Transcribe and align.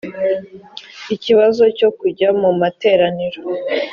ikibazo 1.15 1.63
cya 1.77 1.89
kujya 1.99 2.29
mu 2.41 2.49
materaniro 2.59 3.41